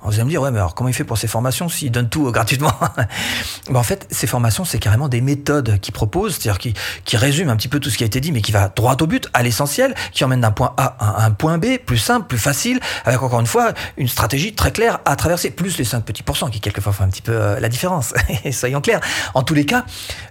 vous 0.06 0.14
allez 0.14 0.24
me 0.24 0.30
dire, 0.30 0.42
ouais, 0.42 0.50
mais 0.50 0.58
alors 0.58 0.74
comment 0.74 0.88
il 0.88 0.94
fait 0.94 1.04
pour 1.04 1.18
ces 1.18 1.26
formations 1.26 1.68
s'il 1.68 1.90
donne 1.90 2.08
tout 2.08 2.28
euh, 2.28 2.30
gratuitement 2.30 2.72
ben, 3.70 3.76
En 3.76 3.82
fait, 3.82 4.06
ces 4.10 4.26
formations, 4.26 4.64
c'est 4.64 4.78
carrément 4.78 5.08
des 5.08 5.20
méthodes 5.20 5.78
qu'il 5.80 5.92
propose, 5.92 6.36
c'est-à-dire 6.36 6.58
qui, 6.58 6.74
qui 7.04 7.16
résument 7.16 7.50
un 7.50 7.56
petit 7.56 7.68
peu 7.68 7.80
tout 7.80 7.90
ce 7.90 7.98
qui 7.98 8.04
a 8.04 8.06
été 8.06 8.20
dit, 8.20 8.32
mais 8.32 8.40
qui 8.40 8.52
va 8.52 8.68
droit 8.68 8.96
au 9.00 9.06
but, 9.06 9.28
à 9.34 9.42
l'essentiel, 9.42 9.94
qui 10.12 10.24
emmène 10.24 10.40
d'un 10.40 10.50
point 10.50 10.74
A 10.76 10.96
à 10.98 11.24
un 11.24 11.30
point 11.32 11.58
B, 11.58 11.78
plus 11.84 11.98
simple, 11.98 12.26
plus 12.26 12.38
facile, 12.38 12.80
avec 13.04 13.22
encore 13.22 13.40
une 13.40 13.46
fois 13.46 13.72
une 13.96 14.08
stratégie 14.08 14.54
très 14.54 14.70
claire 14.70 15.00
à 15.04 15.16
traverser, 15.16 15.50
plus 15.50 15.78
les 15.78 15.84
5 15.84 16.04
petits 16.04 16.22
pourcents 16.22 16.48
qui 16.48 16.60
quelquefois 16.60 16.92
font 16.92 17.04
un 17.04 17.08
petit 17.08 17.22
peu 17.22 17.32
euh, 17.32 17.60
la 17.60 17.68
différence. 17.68 18.14
Soyons 18.52 18.80
clairs. 18.80 19.00
En 19.34 19.42
tous 19.42 19.54
les 19.54 19.66
cas, 19.66 19.84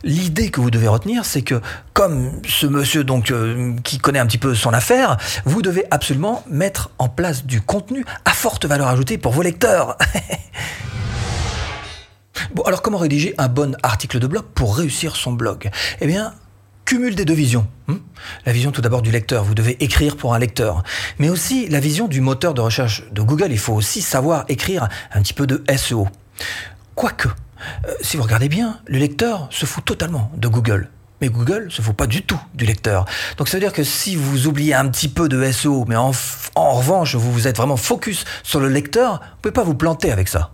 l'idée 0.04 0.50
que 0.50 0.62
vous 0.62 0.72
devez 0.72 0.88
retenir, 0.88 1.26
c'est 1.26 1.42
que 1.42 1.62
comme 1.94 2.32
ce 2.48 2.66
monsieur 2.66 3.04
donc 3.04 3.32
euh, 3.32 3.74
qui 3.84 3.98
connaît 3.98 4.20
un 4.20 4.26
petit 4.26 4.38
peu 4.38 4.56
son 4.56 4.74
affaire, 4.74 5.18
vous 5.46 5.62
devez 5.62 5.86
absolument 5.92 6.44
mettre 6.50 6.92
en 6.98 7.10
place 7.10 7.46
du 7.46 7.62
contenu 7.62 8.06
à 8.26 8.32
forte 8.32 8.66
valeur 8.66 8.88
ajoutée 8.88 9.18
pour 9.18 9.32
vos 9.32 9.42
lecteurs 9.42 9.65
bon, 12.54 12.64
alors 12.64 12.82
comment 12.82 12.98
rédiger 12.98 13.34
un 13.38 13.48
bon 13.48 13.78
article 13.84 14.20
de 14.20 14.28
blog 14.28 14.44
pour 14.54 14.78
réussir 14.78 15.16
son 15.16 15.34
blog? 15.34 15.70
Eh 16.02 16.08
bien, 16.08 16.34
cumule 16.86 17.16
des 17.16 17.26
deux 17.26 17.34
visions. 17.34 17.68
Hmm? 17.88 17.98
La 18.46 18.52
vision 18.52 18.72
tout 18.72 18.82
d'abord 18.82 19.02
du 19.02 19.12
lecteur, 19.12 19.44
vous 19.44 19.56
devez 19.56 19.84
écrire 19.84 20.18
pour 20.18 20.34
un 20.34 20.40
lecteur, 20.40 20.84
mais 21.20 21.30
aussi 21.30 21.68
la 21.68 21.80
vision 21.80 22.08
du 22.08 22.22
moteur 22.22 22.54
de 22.54 22.62
recherche 22.62 23.04
de 23.12 23.22
Google, 23.22 23.52
il 23.52 23.60
faut 23.60 23.74
aussi 23.74 24.02
savoir 24.02 24.46
écrire 24.50 24.88
un 25.12 25.22
petit 25.22 25.34
peu 25.34 25.48
de 25.48 25.64
SEO. 25.76 26.08
Quoique, 26.94 27.28
euh, 27.28 27.94
si 28.02 28.18
vous 28.18 28.24
regardez 28.24 28.50
bien, 28.50 28.80
le 28.86 29.00
lecteur 29.00 29.48
se 29.50 29.66
fout 29.66 29.84
totalement 29.84 30.32
de 30.38 30.48
Google. 30.48 30.90
Mais 31.22 31.30
Google 31.30 31.68
se 31.70 31.82
fout 31.82 31.96
pas 31.96 32.08
du 32.08 32.24
tout 32.24 32.40
du 32.54 32.66
lecteur. 32.66 33.06
Donc 33.38 33.48
ça 33.48 33.58
veut 33.58 33.62
dire 33.62 33.74
que 33.74 33.84
si 33.84 34.16
vous 34.16 34.48
oubliez 34.48 34.74
un 34.74 34.88
petit 34.90 35.08
peu 35.08 35.30
de 35.30 35.52
SEO, 35.52 35.86
mais 35.88 35.96
en, 35.96 36.12
revanche 36.56 37.16
vous 37.16 37.32
vous 37.32 37.48
êtes 37.48 37.58
vraiment 37.58 37.78
focus 37.78 38.26
sur 38.44 38.60
le 38.60 38.70
lecteur, 38.70 39.22
vous 39.22 39.42
pouvez 39.42 39.54
pas 39.54 39.64
vous 39.64 39.76
planter 39.76 40.12
avec 40.12 40.28
ça. 40.28 40.52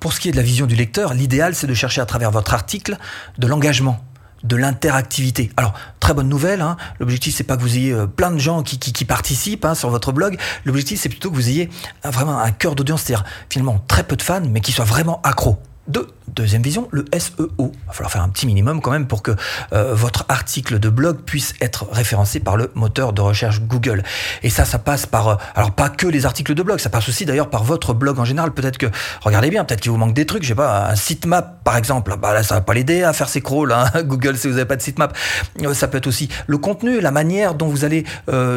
Pour 0.00 0.12
ce 0.12 0.20
qui 0.20 0.28
est 0.28 0.32
de 0.32 0.36
la 0.36 0.42
vision 0.42 0.66
du 0.66 0.74
lecteur, 0.74 1.14
l'idéal 1.14 1.54
c'est 1.54 1.66
de 1.66 1.74
chercher 1.74 2.00
à 2.00 2.06
travers 2.06 2.30
votre 2.30 2.54
article 2.54 2.96
de 3.38 3.46
l'engagement 3.46 4.00
de 4.42 4.56
l'interactivité. 4.56 5.50
Alors, 5.56 5.72
très 6.00 6.12
bonne 6.12 6.28
nouvelle, 6.28 6.60
hein. 6.60 6.76
l'objectif 7.00 7.34
c'est 7.34 7.44
pas 7.44 7.56
que 7.56 7.62
vous 7.62 7.76
ayez 7.76 7.92
euh, 7.92 8.06
plein 8.06 8.30
de 8.30 8.38
gens 8.38 8.62
qui, 8.62 8.78
qui, 8.78 9.04
participent 9.06 9.64
hein, 9.64 9.74
sur 9.74 9.88
votre 9.88 10.12
blog, 10.12 10.38
l'objectif 10.66 11.00
c'est 11.00 11.08
plutôt 11.08 11.30
que 11.30 11.34
vous 11.34 11.48
ayez 11.48 11.70
vraiment 12.04 12.38
un 12.38 12.50
cœur 12.50 12.74
d'audience, 12.74 13.02
c'est-à-dire 13.02 13.24
finalement 13.48 13.82
très 13.88 14.04
peu 14.04 14.16
de 14.16 14.22
fans, 14.22 14.42
mais 14.46 14.60
qui 14.60 14.72
soient 14.72 14.84
vraiment 14.84 15.20
accros. 15.22 15.58
Deux, 15.86 16.06
deuxième 16.28 16.62
vision, 16.62 16.88
le 16.92 17.04
SEO. 17.12 17.50
Il 17.58 17.64
va 17.86 17.92
falloir 17.92 18.10
faire 18.10 18.22
un 18.22 18.30
petit 18.30 18.46
minimum 18.46 18.80
quand 18.80 18.90
même 18.90 19.06
pour 19.06 19.22
que 19.22 19.32
euh, 19.74 19.94
votre 19.94 20.24
article 20.30 20.78
de 20.78 20.88
blog 20.88 21.18
puisse 21.18 21.52
être 21.60 21.86
référencé 21.92 22.40
par 22.40 22.56
le 22.56 22.70
moteur 22.74 23.12
de 23.12 23.20
recherche 23.20 23.60
Google. 23.60 24.02
Et 24.42 24.48
ça, 24.48 24.64
ça 24.64 24.78
passe 24.78 25.04
par, 25.04 25.28
euh, 25.28 25.34
alors 25.54 25.72
pas 25.72 25.90
que 25.90 26.06
les 26.06 26.24
articles 26.24 26.54
de 26.54 26.62
blog, 26.62 26.78
ça 26.78 26.88
passe 26.88 27.08
aussi 27.10 27.26
d'ailleurs 27.26 27.50
par 27.50 27.64
votre 27.64 27.92
blog 27.92 28.18
en 28.18 28.24
général. 28.24 28.52
Peut-être 28.52 28.78
que, 28.78 28.86
regardez 29.20 29.50
bien, 29.50 29.64
peut-être 29.64 29.82
qu'il 29.82 29.90
vous 29.90 29.98
manque 29.98 30.14
des 30.14 30.24
trucs, 30.24 30.42
je 30.42 30.48
sais 30.48 30.54
pas, 30.54 30.88
un 30.88 30.96
sitemap 30.96 31.62
par 31.64 31.76
exemple. 31.76 32.16
Bah 32.18 32.32
là, 32.32 32.42
ça 32.42 32.54
va 32.54 32.60
pas 32.62 32.72
l'aider 32.72 33.02
à 33.02 33.12
faire 33.12 33.28
ses 33.28 33.42
crawls, 33.42 33.72
hein, 33.72 33.90
Google, 34.04 34.38
si 34.38 34.46
vous 34.48 34.54
n'avez 34.54 34.66
pas 34.66 34.76
de 34.76 34.82
sitemap. 34.82 35.14
Euh, 35.62 35.74
ça 35.74 35.88
peut 35.88 35.98
être 35.98 36.06
aussi 36.06 36.30
le 36.46 36.56
contenu, 36.56 37.00
la 37.00 37.10
manière 37.10 37.54
dont 37.54 37.68
vous 37.68 37.84
allez 37.84 38.04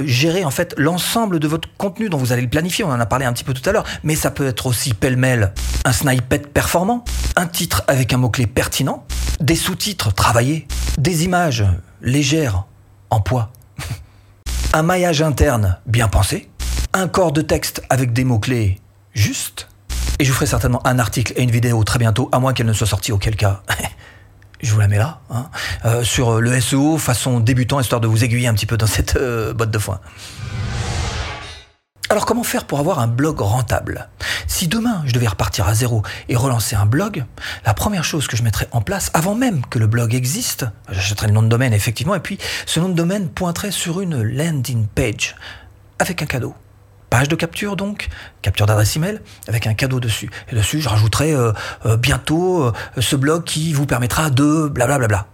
gérer 0.06 0.46
en 0.46 0.52
fait 0.52 0.74
l'ensemble 0.78 1.40
de 1.40 1.48
votre 1.48 1.68
contenu, 1.78 2.10
dont 2.10 2.18
vous 2.18 2.32
allez 2.32 2.42
le 2.42 2.50
planifier. 2.50 2.86
On 2.86 2.92
en 2.92 3.00
a 3.00 3.06
parlé 3.06 3.26
un 3.26 3.34
petit 3.34 3.44
peu 3.44 3.54
tout 3.54 3.68
à 3.70 3.74
l'heure, 3.74 3.86
mais 4.04 4.16
ça 4.16 4.32
peut 4.32 4.48
être 4.48 4.66
aussi 4.66 4.94
pêle-mêle 4.94 5.52
un 5.86 5.92
snippet 5.92 6.40
performant 6.40 7.04
un 7.36 7.48
titre 7.48 7.84
avec 7.88 8.14
un 8.14 8.18
mot-clé 8.18 8.48
pertinent, 8.48 9.06
des 9.40 9.56
sous-titres 9.56 10.14
travaillés, 10.14 10.68
des 10.98 11.24
images 11.24 11.66
légères 12.02 12.66
en 13.10 13.20
poids, 13.22 13.52
un 14.74 14.84
maillage 14.84 15.22
interne 15.22 15.78
bien 15.86 16.08
pensé, 16.08 16.50
un 16.94 17.08
corps 17.08 17.32
de 17.32 17.42
texte 17.42 17.82
avec 17.90 18.14
des 18.14 18.24
mots-clés 18.24 18.80
justes, 19.14 19.68
et 20.20 20.26
je 20.26 20.30
vous 20.30 20.36
ferai 20.36 20.48
certainement 20.48 20.86
un 20.86 21.00
article 21.00 21.34
et 21.36 21.44
une 21.44 21.52
vidéo 21.52 21.84
très 21.84 22.00
bientôt, 22.00 22.30
à 22.32 22.40
moins 22.40 22.54
qu'elle 22.54 22.66
ne 22.66 22.74
soit 22.74 22.88
sortie, 22.88 23.12
auquel 23.12 23.36
cas, 23.36 23.62
je 24.62 24.74
vous 24.74 24.80
la 24.80 24.88
mets 24.88 24.98
là, 24.98 25.22
hein, 25.30 25.50
euh, 25.86 26.04
sur 26.04 26.42
le 26.42 26.60
SEO 26.60 26.98
façon 26.98 27.40
débutant, 27.40 27.80
histoire 27.80 28.02
de 28.02 28.08
vous 28.08 28.24
aiguiller 28.24 28.48
un 28.48 28.54
petit 28.54 28.66
peu 28.66 28.78
dans 28.78 28.88
cette 28.88 29.16
euh, 29.16 29.54
botte 29.54 29.72
de 29.72 29.80
foin. 29.80 30.00
Alors 32.10 32.26
comment 32.26 32.44
faire 32.44 32.64
pour 32.64 32.80
avoir 32.80 33.00
un 33.00 33.08
blog 33.08 33.42
rentable? 33.42 34.08
Si 34.48 34.70
demain 34.70 35.04
je 35.06 35.12
devais 35.12 35.28
repartir 35.28 35.68
à 35.68 35.74
zéro 35.74 36.04
et 36.30 36.38
relancer 36.38 36.78
un 36.78 36.86
blog, 36.86 37.26
la 37.66 37.74
première 37.74 38.06
chose 38.06 38.28
que 38.28 38.38
je 38.38 38.44
mettrais 38.44 38.70
en 38.72 38.82
place, 38.82 39.12
avant 39.14 39.36
même 39.36 39.66
que 39.66 39.78
le 39.78 39.88
blog 39.88 40.16
existe, 40.16 40.66
j'achèterais 40.90 41.28
le 41.28 41.34
nom 41.34 41.42
de 41.42 41.50
domaine 41.50 41.74
effectivement, 41.74 42.16
et 42.16 42.22
puis 42.22 42.38
ce 42.66 42.80
nom 42.80 42.88
de 42.88 42.94
domaine 42.94 43.28
pointerait 43.28 43.72
sur 43.72 44.00
une 44.00 44.24
landing 44.24 44.88
page 44.88 45.36
avec 46.00 46.22
un 46.22 46.26
cadeau. 46.26 46.56
Page 47.10 47.28
de 47.28 47.36
capture 47.36 47.76
donc, 47.76 48.08
capture 48.42 48.66
d'adresse 48.66 48.96
email 48.96 49.20
avec 49.48 49.68
un 49.68 49.74
cadeau 49.74 50.00
dessus. 50.00 50.30
Et 50.52 50.56
dessus, 50.56 50.82
je 50.82 50.90
rajouterai 50.90 51.34
euh, 51.34 51.54
euh, 51.86 51.96
bientôt 51.96 52.64
euh, 52.64 52.74
ce 53.00 53.16
blog 53.16 53.46
qui 53.46 53.72
vous 53.72 53.86
permettra 53.86 54.30
de 54.30 54.68
blablabla. 54.68 55.28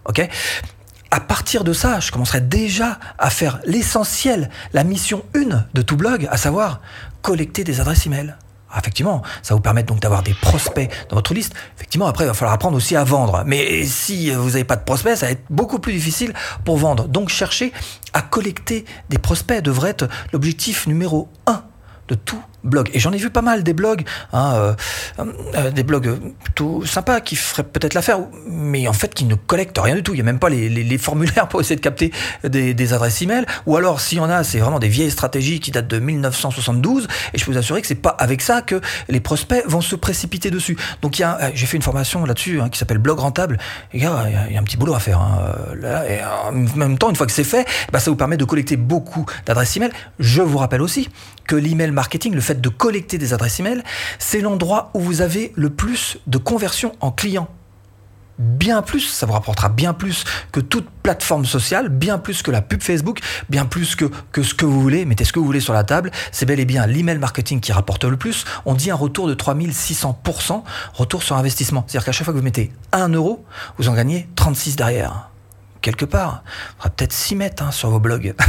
À 1.13 1.19
partir 1.19 1.63
de 1.63 1.73
ça, 1.73 1.99
je 1.99 2.11
commencerai 2.11 2.41
déjà 2.41 2.97
à 3.19 3.29
faire 3.29 3.59
l'essentiel, 3.67 4.49
la 4.73 4.83
mission 4.83 5.23
1 5.35 5.65
de 5.71 5.81
tout 5.83 5.95
blog, 5.95 6.27
à 6.31 6.37
savoir 6.37 6.81
collecter 7.21 7.63
des 7.63 7.79
adresses 7.79 8.07
email. 8.07 8.35
Ah, 8.71 8.79
effectivement, 8.79 9.21
ça 9.43 9.53
vous 9.53 9.61
permet 9.61 9.83
donc 9.83 9.99
d'avoir 9.99 10.23
des 10.23 10.33
prospects 10.33 10.89
dans 11.09 11.15
votre 11.15 11.35
liste. 11.35 11.53
Effectivement, 11.77 12.07
après, 12.07 12.23
il 12.23 12.27
va 12.29 12.33
falloir 12.33 12.55
apprendre 12.55 12.75
aussi 12.75 12.95
à 12.95 13.03
vendre. 13.03 13.43
Mais 13.45 13.85
si 13.85 14.31
vous 14.31 14.47
n'avez 14.47 14.63
pas 14.63 14.75
de 14.75 14.83
prospects, 14.83 15.15
ça 15.15 15.27
va 15.27 15.33
être 15.33 15.45
beaucoup 15.51 15.77
plus 15.77 15.93
difficile 15.93 16.33
pour 16.65 16.77
vendre. 16.77 17.07
Donc, 17.07 17.29
chercher 17.29 17.73
à 18.13 18.23
collecter 18.23 18.83
des 19.11 19.19
prospects 19.19 19.61
devrait 19.61 19.91
être 19.91 20.09
l'objectif 20.31 20.87
numéro 20.87 21.29
1 21.45 21.63
de 22.07 22.15
tout 22.15 22.41
blog. 22.63 22.89
Et 22.93 22.99
j'en 22.99 23.11
ai 23.11 23.17
vu 23.17 23.29
pas 23.29 23.41
mal 23.41 23.63
des 23.63 23.73
blogs, 23.73 24.03
hein, 24.31 24.53
euh, 24.55 24.73
euh, 25.55 25.71
des 25.71 25.83
blogs 25.83 26.17
plutôt 26.43 26.85
sympas 26.85 27.21
qui 27.21 27.35
feraient 27.35 27.63
peut-être 27.63 27.93
l'affaire, 27.93 28.19
mais 28.47 28.87
en 28.87 28.93
fait 28.93 29.13
qui 29.13 29.25
ne 29.25 29.35
collectent 29.35 29.79
rien 29.79 29.95
du 29.95 30.03
tout. 30.03 30.13
Il 30.13 30.17
n'y 30.17 30.21
a 30.21 30.25
même 30.25 30.39
pas 30.39 30.49
les, 30.49 30.97
formulaires 30.97 31.47
pour 31.49 31.61
essayer 31.61 31.75
de 31.75 31.81
capter 31.81 32.11
des, 32.43 32.73
des 32.73 32.93
adresses 32.93 33.21
email. 33.21 33.45
Ou 33.65 33.75
alors, 33.75 33.99
s'il 33.99 34.19
y 34.19 34.21
en 34.21 34.29
a, 34.29 34.43
c'est 34.43 34.59
vraiment 34.59 34.79
des 34.79 34.87
vieilles 34.87 35.11
stratégies 35.11 35.59
qui 35.59 35.71
datent 35.71 35.87
de 35.87 35.99
1972. 35.99 37.07
Et 37.33 37.37
je 37.37 37.45
peux 37.45 37.51
vous 37.51 37.57
assurer 37.57 37.81
que 37.81 37.87
c'est 37.87 37.95
pas 37.95 38.15
avec 38.19 38.41
ça 38.41 38.61
que 38.61 38.79
les 39.09 39.19
prospects 39.19 39.63
vont 39.65 39.81
se 39.81 39.95
précipiter 39.95 40.51
dessus. 40.51 40.77
Donc, 41.01 41.19
euh, 41.19 41.49
j'ai 41.53 41.65
fait 41.65 41.77
une 41.77 41.83
formation 41.83 42.25
là-dessus 42.25 42.61
hein, 42.61 42.69
qui 42.69 42.77
s'appelle 42.77 42.99
Blog 42.99 43.19
Rentable. 43.19 43.57
Il 43.93 44.01
y, 44.01 44.05
a 44.05 44.13
un 44.15 44.63
petit 44.63 44.77
boulot 44.77 44.93
à 44.93 44.99
faire. 44.99 45.19
Hein. 45.19 45.55
Et 46.09 46.19
en 46.23 46.51
même 46.51 46.97
temps, 46.97 47.09
une 47.09 47.15
fois 47.15 47.25
que 47.25 47.31
c'est 47.31 47.43
fait, 47.43 47.67
bah, 47.91 47.99
ça 47.99 48.11
vous 48.11 48.17
permet 48.17 48.37
de 48.37 48.45
collecter 48.45 48.77
beaucoup 48.77 49.25
d'adresses 49.45 49.75
email. 49.77 49.91
Je 50.19 50.41
vous 50.41 50.57
rappelle 50.57 50.81
aussi 50.81 51.09
que 51.47 51.55
l'email 51.55 51.91
marketing, 51.91 52.33
le 52.33 52.41
fait 52.41 52.52
de 52.61 52.69
collecter 52.69 53.17
des 53.17 53.33
adresses 53.33 53.59
email, 53.59 53.83
c'est 54.19 54.41
l'endroit 54.41 54.91
où 54.93 54.99
vous 54.99 55.21
avez 55.21 55.51
le 55.55 55.69
plus 55.69 56.17
de 56.27 56.37
conversion 56.37 56.93
en 56.99 57.11
clients. 57.11 57.49
Bien 58.39 58.81
plus, 58.81 59.01
ça 59.01 59.27
vous 59.27 59.33
rapportera 59.33 59.69
bien 59.69 59.93
plus 59.93 60.23
que 60.51 60.59
toute 60.59 60.89
plateforme 61.03 61.45
sociale, 61.45 61.89
bien 61.89 62.17
plus 62.17 62.41
que 62.41 62.49
la 62.49 62.63
pub 62.63 62.81
Facebook, 62.81 63.19
bien 63.47 63.65
plus 63.65 63.95
que, 63.95 64.05
que 64.31 64.41
ce 64.41 64.55
que 64.55 64.65
vous 64.65 64.81
voulez, 64.81 65.05
mettez 65.05 65.23
ce 65.23 65.31
que 65.31 65.37
vous 65.39 65.45
voulez 65.45 65.59
sur 65.59 65.73
la 65.73 65.83
table, 65.83 66.09
c'est 66.31 66.47
bel 66.47 66.59
et 66.59 66.65
bien 66.65 66.87
l'email 66.87 67.19
marketing 67.19 67.59
qui 67.59 67.71
rapporte 67.71 68.05
le 68.05 68.17
plus. 68.17 68.43
On 68.65 68.73
dit 68.73 68.89
un 68.89 68.95
retour 68.95 69.27
de 69.27 69.35
3600% 69.35 70.63
retour 70.93 71.21
sur 71.21 71.37
investissement. 71.37 71.85
C'est-à-dire 71.87 72.05
qu'à 72.05 72.11
chaque 72.11 72.25
fois 72.25 72.33
que 72.33 72.39
vous 72.39 72.43
mettez 72.43 72.71
1 72.91 73.09
euro, 73.09 73.45
vous 73.77 73.87
en 73.87 73.93
gagnez 73.93 74.27
36 74.35 74.77
derrière. 74.77 75.29
Quelque 75.81 76.05
part, 76.05 76.43
il 76.45 76.75
faudra 76.77 76.89
peut-être 76.89 77.13
s'y 77.13 77.35
mettre 77.35 77.61
hein, 77.61 77.71
sur 77.71 77.89
vos 77.91 77.99
blogs. 77.99 78.33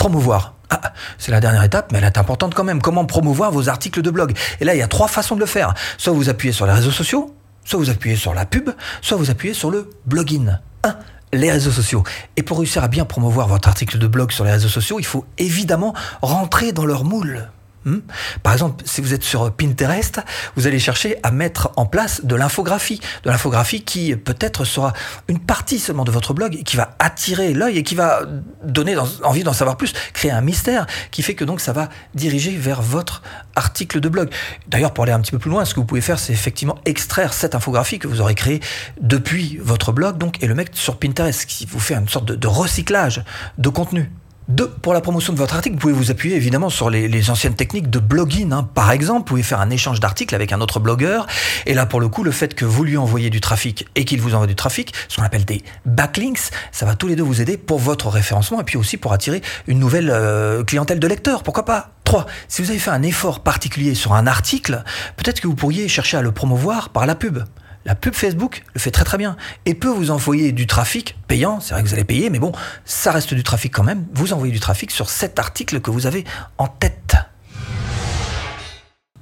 promouvoir. 0.00 0.54
Ah, 0.70 0.92
c'est 1.18 1.32
la 1.32 1.40
dernière 1.40 1.64
étape, 1.64 1.90
mais 1.92 1.98
elle 1.98 2.04
est 2.04 2.18
importante 2.18 2.54
quand 2.54 2.64
même. 2.64 2.80
Comment 2.80 3.04
promouvoir 3.04 3.50
vos 3.50 3.68
articles 3.68 4.02
de 4.02 4.10
blog 4.10 4.36
Et 4.60 4.64
là, 4.64 4.74
il 4.74 4.78
y 4.78 4.82
a 4.82 4.88
trois 4.88 5.08
façons 5.08 5.34
de 5.34 5.40
le 5.40 5.46
faire. 5.46 5.74
Soit 5.98 6.12
vous 6.12 6.28
appuyez 6.28 6.52
sur 6.52 6.66
les 6.66 6.72
réseaux 6.72 6.92
sociaux, 6.92 7.34
soit 7.64 7.78
vous 7.78 7.90
appuyez 7.90 8.16
sur 8.16 8.34
la 8.34 8.46
pub, 8.46 8.70
soit 9.02 9.16
vous 9.16 9.30
appuyez 9.30 9.54
sur 9.54 9.70
le 9.70 9.90
blogin. 10.06 10.60
1. 10.84 10.96
Les 11.32 11.50
réseaux 11.50 11.70
sociaux. 11.70 12.04
Et 12.36 12.42
pour 12.42 12.58
réussir 12.58 12.82
à 12.82 12.88
bien 12.88 13.04
promouvoir 13.04 13.48
votre 13.48 13.68
article 13.68 13.98
de 13.98 14.06
blog 14.06 14.32
sur 14.32 14.44
les 14.44 14.52
réseaux 14.52 14.68
sociaux, 14.68 14.98
il 14.98 15.06
faut 15.06 15.24
évidemment 15.38 15.94
rentrer 16.22 16.72
dans 16.72 16.86
leur 16.86 17.04
moule. 17.04 17.48
Hmm? 17.84 18.00
Par 18.42 18.52
exemple, 18.52 18.84
si 18.86 19.00
vous 19.00 19.14
êtes 19.14 19.22
sur 19.22 19.50
Pinterest, 19.52 20.20
vous 20.54 20.66
allez 20.66 20.78
chercher 20.78 21.16
à 21.22 21.30
mettre 21.30 21.70
en 21.76 21.86
place 21.86 22.24
de 22.24 22.34
l'infographie, 22.34 23.00
de 23.24 23.30
l'infographie 23.30 23.82
qui 23.82 24.14
peut-être 24.16 24.66
sera 24.66 24.92
une 25.28 25.38
partie 25.38 25.78
seulement 25.78 26.04
de 26.04 26.10
votre 26.10 26.34
blog 26.34 26.56
et 26.56 26.62
qui 26.62 26.76
va 26.76 26.94
attirer 26.98 27.54
l'œil 27.54 27.78
et 27.78 27.82
qui 27.82 27.94
va 27.94 28.22
donner 28.62 28.96
envie 29.22 29.44
d'en 29.44 29.54
savoir 29.54 29.78
plus, 29.78 29.94
créer 30.12 30.30
un 30.30 30.42
mystère 30.42 30.86
qui 31.10 31.22
fait 31.22 31.34
que 31.34 31.44
donc 31.44 31.60
ça 31.60 31.72
va 31.72 31.88
diriger 32.14 32.54
vers 32.54 32.82
votre 32.82 33.22
article 33.54 34.00
de 34.00 34.10
blog. 34.10 34.30
D'ailleurs, 34.68 34.92
pour 34.92 35.04
aller 35.04 35.12
un 35.12 35.20
petit 35.20 35.32
peu 35.32 35.38
plus 35.38 35.50
loin, 35.50 35.64
ce 35.64 35.72
que 35.72 35.80
vous 35.80 35.86
pouvez 35.86 36.02
faire, 36.02 36.18
c'est 36.18 36.34
effectivement 36.34 36.78
extraire 36.84 37.32
cette 37.32 37.54
infographie 37.54 37.98
que 37.98 38.08
vous 38.08 38.20
aurez 38.20 38.34
créée 38.34 38.60
depuis 39.00 39.58
votre 39.62 39.92
blog, 39.92 40.18
donc 40.18 40.42
et 40.42 40.46
le 40.46 40.54
mettre 40.54 40.76
sur 40.76 40.98
Pinterest, 40.98 41.46
qui 41.46 41.64
vous 41.64 41.80
fait 41.80 41.94
une 41.94 42.08
sorte 42.08 42.26
de 42.26 42.46
recyclage 42.46 43.24
de 43.56 43.68
contenu. 43.70 44.10
Deux, 44.50 44.68
pour 44.68 44.94
la 44.94 45.00
promotion 45.00 45.32
de 45.32 45.38
votre 45.38 45.54
article, 45.54 45.76
vous 45.76 45.80
pouvez 45.80 45.92
vous 45.92 46.10
appuyer 46.10 46.34
évidemment 46.34 46.70
sur 46.70 46.90
les, 46.90 47.30
anciennes 47.30 47.54
techniques 47.54 47.88
de 47.88 48.00
blogging. 48.00 48.52
Hein. 48.52 48.68
Par 48.74 48.90
exemple, 48.90 49.20
vous 49.20 49.24
pouvez 49.24 49.42
faire 49.44 49.60
un 49.60 49.70
échange 49.70 50.00
d'articles 50.00 50.34
avec 50.34 50.52
un 50.52 50.60
autre 50.60 50.80
blogueur. 50.80 51.28
Et 51.66 51.74
là, 51.74 51.86
pour 51.86 52.00
le 52.00 52.08
coup, 52.08 52.24
le 52.24 52.32
fait 52.32 52.56
que 52.56 52.64
vous 52.64 52.82
lui 52.82 52.96
envoyez 52.96 53.30
du 53.30 53.40
trafic 53.40 53.86
et 53.94 54.04
qu'il 54.04 54.20
vous 54.20 54.34
envoie 54.34 54.48
du 54.48 54.56
trafic, 54.56 54.92
ce 55.06 55.16
qu'on 55.16 55.22
appelle 55.22 55.44
des 55.44 55.62
backlinks, 55.86 56.50
ça 56.72 56.84
va 56.84 56.96
tous 56.96 57.06
les 57.06 57.14
deux 57.14 57.22
vous 57.22 57.40
aider 57.40 57.58
pour 57.58 57.78
votre 57.78 58.08
référencement 58.08 58.60
et 58.60 58.64
puis 58.64 58.76
aussi 58.76 58.96
pour 58.96 59.12
attirer 59.12 59.40
une 59.68 59.78
nouvelle 59.78 60.10
euh, 60.10 60.64
clientèle 60.64 60.98
de 60.98 61.06
lecteurs. 61.06 61.44
Pourquoi 61.44 61.64
pas? 61.64 61.92
3. 62.02 62.26
Si 62.48 62.60
vous 62.60 62.70
avez 62.70 62.80
fait 62.80 62.90
un 62.90 63.04
effort 63.04 63.44
particulier 63.44 63.94
sur 63.94 64.14
un 64.14 64.26
article, 64.26 64.82
peut-être 65.16 65.40
que 65.40 65.46
vous 65.46 65.54
pourriez 65.54 65.86
chercher 65.86 66.16
à 66.16 66.22
le 66.22 66.32
promouvoir 66.32 66.88
par 66.88 67.06
la 67.06 67.14
pub. 67.14 67.38
La 67.86 67.94
pub 67.94 68.14
Facebook 68.14 68.62
le 68.74 68.80
fait 68.80 68.90
très 68.90 69.04
très 69.04 69.16
bien 69.16 69.36
et 69.64 69.74
peut 69.74 69.88
vous 69.88 70.10
envoyer 70.10 70.52
du 70.52 70.66
trafic 70.66 71.16
payant, 71.28 71.60
c'est 71.60 71.72
vrai 71.72 71.82
que 71.82 71.88
vous 71.88 71.94
allez 71.94 72.04
payer, 72.04 72.28
mais 72.28 72.38
bon, 72.38 72.52
ça 72.84 73.10
reste 73.10 73.32
du 73.32 73.42
trafic 73.42 73.72
quand 73.72 73.82
même. 73.82 74.06
Vous 74.12 74.32
envoyez 74.32 74.52
du 74.52 74.60
trafic 74.60 74.90
sur 74.90 75.08
cet 75.08 75.38
article 75.38 75.80
que 75.80 75.90
vous 75.90 76.06
avez 76.06 76.24
en 76.58 76.68
tête. 76.68 77.16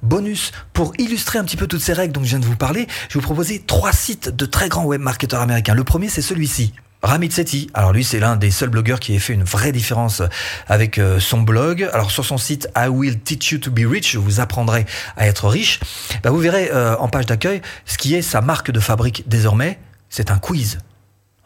Bonus, 0.01 0.51
pour 0.73 0.93
illustrer 0.97 1.39
un 1.39 1.45
petit 1.45 1.57
peu 1.57 1.67
toutes 1.67 1.81
ces 1.81 1.93
règles 1.93 2.13
dont 2.13 2.23
je 2.23 2.29
viens 2.29 2.39
de 2.39 2.45
vous 2.45 2.55
parler, 2.55 2.87
je 3.09 3.13
vais 3.13 3.19
vous 3.19 3.25
proposer 3.25 3.59
trois 3.65 3.93
sites 3.93 4.29
de 4.29 4.45
très 4.45 4.67
grands 4.67 4.85
web 4.85 5.01
marketeurs 5.01 5.41
américains. 5.41 5.73
Le 5.73 5.83
premier, 5.83 6.09
c'est 6.09 6.21
celui-ci. 6.21 6.73
Ramit 7.01 7.31
Sethi, 7.31 7.69
alors 7.73 7.93
lui 7.93 8.03
c'est 8.03 8.19
l'un 8.19 8.35
des 8.35 8.51
seuls 8.51 8.69
blogueurs 8.69 8.99
qui 8.99 9.15
ait 9.15 9.19
fait 9.19 9.33
une 9.33 9.45
vraie 9.45 9.71
différence 9.71 10.21
avec 10.67 10.97
euh, 10.97 11.19
son 11.21 11.41
blog. 11.41 11.89
Alors 11.93 12.11
sur 12.11 12.25
son 12.25 12.37
site 12.37 12.67
I 12.75 12.89
Will 12.89 13.17
Teach 13.19 13.51
You 13.51 13.59
to 13.59 13.71
Be 13.71 13.85
Rich, 13.89 14.15
vous 14.15 14.41
apprendrai 14.41 14.85
à 15.15 15.25
être 15.25 15.47
riche. 15.47 15.79
Bah, 16.23 16.29
vous 16.29 16.39
verrez 16.39 16.69
euh, 16.73 16.97
en 16.97 17.07
page 17.07 17.25
d'accueil 17.25 17.61
ce 17.85 17.97
qui 17.97 18.15
est 18.15 18.21
sa 18.21 18.41
marque 18.41 18.71
de 18.71 18.81
fabrique 18.81 19.23
désormais, 19.29 19.79
c'est 20.09 20.29
un 20.29 20.39
quiz. 20.39 20.79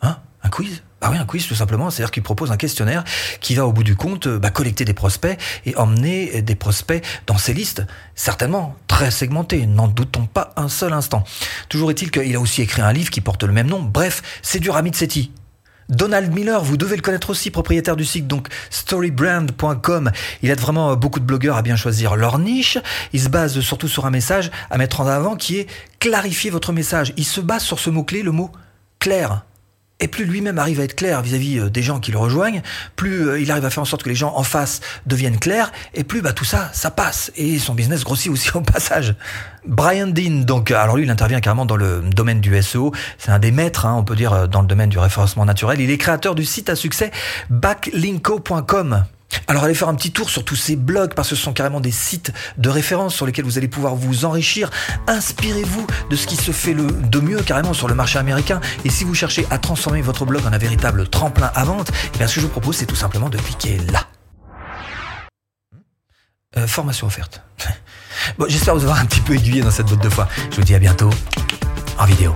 Hein? 0.01 0.17
Un 0.41 0.49
quiz? 0.49 0.81
Ah 1.01 1.11
oui, 1.11 1.17
un 1.17 1.25
quiz 1.25 1.45
tout 1.45 1.53
simplement, 1.53 1.91
c'est-à-dire 1.91 2.11
qu'il 2.11 2.23
propose 2.23 2.51
un 2.51 2.57
questionnaire 2.57 3.03
qui 3.39 3.53
va 3.53 3.67
au 3.67 3.73
bout 3.73 3.83
du 3.83 3.95
compte 3.95 4.27
bah, 4.27 4.49
collecter 4.49 4.85
des 4.85 4.93
prospects 4.93 5.37
et 5.65 5.75
emmener 5.75 6.41
des 6.41 6.55
prospects 6.55 7.05
dans 7.27 7.37
ses 7.37 7.53
listes, 7.53 7.83
certainement 8.15 8.75
très 8.87 9.11
segmentées, 9.11 9.67
n'en 9.67 9.87
doutons 9.87 10.25
pas 10.25 10.51
un 10.55 10.69
seul 10.69 10.93
instant. 10.93 11.25
Toujours 11.69 11.91
est-il 11.91 12.09
qu'il 12.09 12.35
a 12.35 12.39
aussi 12.39 12.61
écrit 12.61 12.81
un 12.81 12.93
livre 12.93 13.11
qui 13.11 13.21
porte 13.21 13.43
le 13.43 13.51
même 13.51 13.67
nom, 13.67 13.81
bref, 13.81 14.23
c'est 14.41 14.59
du 14.59 14.71
Ramit 14.71 14.93
Sethi. 14.95 15.31
Donald 15.89 16.33
Miller, 16.33 16.63
vous 16.63 16.77
devez 16.77 16.95
le 16.95 17.01
connaître 17.01 17.29
aussi, 17.29 17.51
propriétaire 17.51 17.95
du 17.95 18.05
site 18.05 18.27
donc 18.27 18.47
storybrand.com. 18.69 20.11
Il 20.41 20.49
aide 20.49 20.59
vraiment 20.59 20.95
beaucoup 20.95 21.19
de 21.19 21.25
blogueurs 21.25 21.57
à 21.57 21.61
bien 21.61 21.75
choisir 21.75 22.15
leur 22.15 22.39
niche. 22.39 22.77
Il 23.13 23.21
se 23.21 23.29
base 23.29 23.59
surtout 23.59 23.87
sur 23.87 24.05
un 24.05 24.11
message 24.11 24.51
à 24.69 24.77
mettre 24.77 25.01
en 25.01 25.07
avant 25.07 25.35
qui 25.35 25.57
est 25.59 25.67
clarifier 25.99 26.49
votre 26.49 26.71
message. 26.71 27.13
Il 27.17 27.25
se 27.25 27.41
base 27.41 27.63
sur 27.63 27.79
ce 27.79 27.89
mot-clé, 27.89 28.23
le 28.23 28.31
mot 28.31 28.51
clair. 28.99 29.43
Et 30.03 30.09
plus 30.09 30.25
lui-même 30.25 30.59
arrive 30.59 30.81
à 30.81 30.83
être 30.83 30.95
clair 30.95 31.21
vis-à-vis 31.21 31.59
euh, 31.59 31.69
des 31.69 31.81
gens 31.81 32.01
qui 32.01 32.11
le 32.11 32.17
rejoignent, 32.17 32.61
plus 32.97 33.29
euh, 33.29 33.39
il 33.39 33.49
arrive 33.49 33.63
à 33.63 33.69
faire 33.69 33.83
en 33.83 33.85
sorte 33.85 34.03
que 34.03 34.09
les 34.09 34.15
gens 34.15 34.33
en 34.35 34.43
face 34.43 34.81
deviennent 35.05 35.39
clairs, 35.39 35.71
et 35.93 36.03
plus 36.03 36.21
bah, 36.21 36.33
tout 36.33 36.43
ça, 36.43 36.69
ça 36.73 36.91
passe. 36.91 37.31
Et 37.37 37.57
son 37.57 37.73
business 37.73 38.03
grossit 38.03 38.29
aussi 38.29 38.49
au 38.53 38.59
passage. 38.59 39.15
Brian 39.65 40.07
Dean, 40.07 40.41
donc, 40.43 40.71
alors 40.71 40.97
lui, 40.97 41.05
il 41.05 41.09
intervient 41.09 41.39
carrément 41.39 41.65
dans 41.65 41.77
le 41.77 42.01
domaine 42.01 42.41
du 42.41 42.61
SEO. 42.61 42.91
C'est 43.17 43.31
un 43.31 43.39
des 43.39 43.51
maîtres, 43.51 43.85
hein, 43.85 43.95
on 43.97 44.03
peut 44.03 44.17
dire, 44.17 44.49
dans 44.49 44.59
le 44.59 44.67
domaine 44.67 44.89
du 44.89 44.99
référencement 44.99 45.45
naturel. 45.45 45.79
Il 45.79 45.89
est 45.89 45.97
créateur 45.97 46.35
du 46.35 46.43
site 46.43 46.69
à 46.69 46.75
succès 46.75 47.09
backlinko.com. 47.49 49.05
Alors 49.47 49.63
allez 49.63 49.73
faire 49.73 49.89
un 49.89 49.95
petit 49.95 50.11
tour 50.11 50.29
sur 50.29 50.45
tous 50.45 50.55
ces 50.55 50.75
blogs 50.75 51.13
parce 51.13 51.29
que 51.29 51.35
ce 51.35 51.41
sont 51.41 51.53
carrément 51.53 51.79
des 51.79 51.91
sites 51.91 52.31
de 52.57 52.69
référence 52.69 53.15
sur 53.15 53.25
lesquels 53.25 53.45
vous 53.45 53.57
allez 53.57 53.67
pouvoir 53.67 53.95
vous 53.95 54.25
enrichir. 54.25 54.69
Inspirez-vous 55.07 55.85
de 56.09 56.15
ce 56.15 56.27
qui 56.27 56.35
se 56.35 56.51
fait 56.51 56.73
le, 56.73 56.87
de 56.87 57.19
mieux 57.19 57.41
carrément 57.41 57.73
sur 57.73 57.87
le 57.87 57.95
marché 57.95 58.19
américain. 58.19 58.61
Et 58.85 58.89
si 58.89 59.03
vous 59.03 59.13
cherchez 59.13 59.45
à 59.49 59.57
transformer 59.57 60.01
votre 60.01 60.25
blog 60.25 60.43
en 60.45 60.53
un 60.53 60.57
véritable 60.57 61.07
tremplin 61.07 61.51
à 61.55 61.63
vente, 61.63 61.91
eh 62.13 62.17
bien 62.17 62.27
ce 62.27 62.35
que 62.35 62.41
je 62.41 62.45
vous 62.45 62.51
propose 62.51 62.77
c'est 62.77 62.85
tout 62.85 62.95
simplement 62.95 63.29
de 63.29 63.37
cliquer 63.37 63.77
là. 63.91 64.07
Euh, 66.55 66.67
formation 66.67 67.07
offerte. 67.07 67.41
bon, 68.37 68.45
j'espère 68.47 68.75
vous 68.75 68.83
avoir 68.83 68.99
un 68.99 69.05
petit 69.05 69.21
peu 69.21 69.33
aiguillé 69.33 69.61
dans 69.61 69.71
cette 69.71 69.87
botte 69.87 70.03
de 70.03 70.09
foi. 70.09 70.27
Je 70.51 70.57
vous 70.57 70.63
dis 70.63 70.75
à 70.75 70.79
bientôt 70.79 71.09
en 71.97 72.05
vidéo. 72.05 72.35